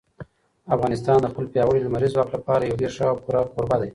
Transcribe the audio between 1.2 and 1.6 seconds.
د خپل